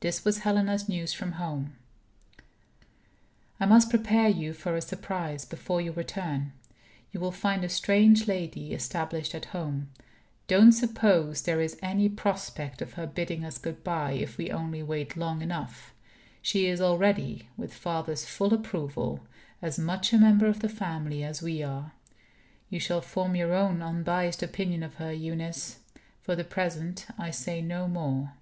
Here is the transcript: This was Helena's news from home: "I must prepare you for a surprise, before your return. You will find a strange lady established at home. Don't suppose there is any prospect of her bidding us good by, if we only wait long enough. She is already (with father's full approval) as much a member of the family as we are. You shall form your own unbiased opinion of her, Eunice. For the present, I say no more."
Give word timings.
This 0.00 0.26
was 0.26 0.40
Helena's 0.40 0.90
news 0.90 1.14
from 1.14 1.32
home: 1.40 1.74
"I 3.58 3.64
must 3.64 3.88
prepare 3.88 4.28
you 4.28 4.52
for 4.52 4.76
a 4.76 4.82
surprise, 4.82 5.46
before 5.46 5.80
your 5.80 5.94
return. 5.94 6.52
You 7.12 7.20
will 7.20 7.32
find 7.32 7.64
a 7.64 7.70
strange 7.70 8.28
lady 8.28 8.74
established 8.74 9.34
at 9.34 9.46
home. 9.56 9.88
Don't 10.48 10.72
suppose 10.72 11.40
there 11.40 11.62
is 11.62 11.78
any 11.82 12.10
prospect 12.10 12.82
of 12.82 12.92
her 12.92 13.06
bidding 13.06 13.42
us 13.42 13.56
good 13.56 13.82
by, 13.82 14.12
if 14.12 14.36
we 14.36 14.50
only 14.50 14.82
wait 14.82 15.16
long 15.16 15.40
enough. 15.40 15.94
She 16.42 16.66
is 16.66 16.82
already 16.82 17.48
(with 17.56 17.72
father's 17.72 18.26
full 18.26 18.52
approval) 18.52 19.20
as 19.62 19.78
much 19.78 20.12
a 20.12 20.18
member 20.18 20.44
of 20.44 20.60
the 20.60 20.68
family 20.68 21.24
as 21.24 21.40
we 21.40 21.62
are. 21.62 21.92
You 22.68 22.78
shall 22.80 23.00
form 23.00 23.34
your 23.34 23.54
own 23.54 23.80
unbiased 23.80 24.42
opinion 24.42 24.82
of 24.82 24.96
her, 24.96 25.10
Eunice. 25.14 25.78
For 26.20 26.36
the 26.36 26.44
present, 26.44 27.06
I 27.16 27.30
say 27.30 27.62
no 27.62 27.88
more." 27.88 28.34